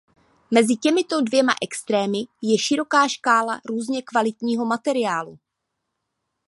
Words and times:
Mezi 0.51 0.75
těmito 0.77 1.21
dvěma 1.21 1.53
extrémy 1.63 2.17
je 2.41 2.57
široká 2.57 3.07
škála 3.07 3.61
různě 3.65 4.01
kvalitního 4.01 4.65
materiálu. 4.65 5.39